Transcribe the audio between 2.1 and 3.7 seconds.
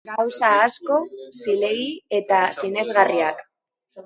eta sinesgarriak.